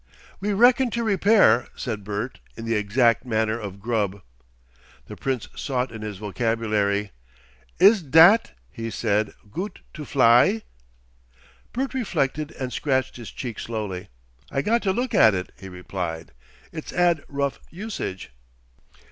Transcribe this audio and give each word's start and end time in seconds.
"We 0.39 0.51
reckon 0.51 0.89
to 0.97 1.03
repair," 1.03 1.67
said 1.75 2.03
Bert, 2.03 2.39
in 2.57 2.65
the 2.65 2.73
exact 2.73 3.23
manner 3.23 3.59
of 3.59 3.79
Grubb. 3.79 4.23
The 5.05 5.15
Prince 5.15 5.47
sought 5.55 5.91
in 5.91 6.01
his 6.01 6.17
vocabulary. 6.17 7.11
"Is 7.77 8.01
dat," 8.01 8.53
he 8.71 8.89
said, 8.89 9.35
"goot 9.51 9.81
to 9.93 10.03
fly?" 10.03 10.63
Bert 11.71 11.93
reflected 11.93 12.49
and 12.53 12.73
scratched 12.73 13.17
his 13.17 13.29
cheek 13.29 13.59
slowly. 13.59 14.07
"I 14.49 14.63
got 14.63 14.81
to 14.81 14.91
look 14.91 15.13
at 15.13 15.35
it," 15.35 15.51
he 15.59 15.69
replied.... 15.69 16.31
"It's 16.71 16.91
'ad 16.91 17.23
rough 17.27 17.59
usage!" 17.69 18.31